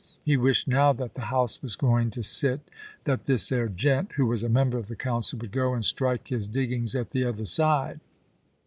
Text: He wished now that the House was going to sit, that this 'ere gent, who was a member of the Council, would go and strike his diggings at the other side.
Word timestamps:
He 0.23 0.35
wished 0.35 0.67
now 0.67 0.93
that 0.93 1.13
the 1.13 1.25
House 1.29 1.61
was 1.61 1.75
going 1.75 2.09
to 2.09 2.23
sit, 2.23 2.61
that 3.03 3.25
this 3.25 3.51
'ere 3.51 3.69
gent, 3.69 4.13
who 4.13 4.25
was 4.25 4.41
a 4.41 4.49
member 4.49 4.79
of 4.79 4.87
the 4.87 4.95
Council, 4.95 5.37
would 5.37 5.51
go 5.51 5.75
and 5.75 5.85
strike 5.85 6.29
his 6.29 6.47
diggings 6.47 6.95
at 6.95 7.11
the 7.11 7.23
other 7.23 7.45
side. 7.45 7.99